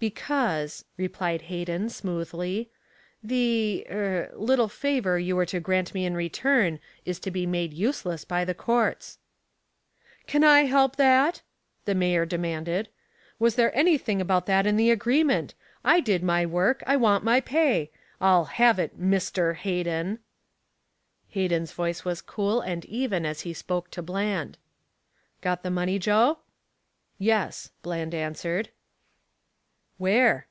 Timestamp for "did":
15.98-16.22